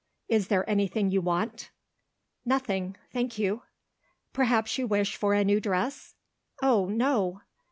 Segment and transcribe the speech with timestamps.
[0.27, 1.69] Is there anything you want?"
[2.43, 3.61] "Nothing thank you."
[4.33, 6.15] "Perhaps you wish for a new dress?"
[6.59, 7.41] "Oh, no!"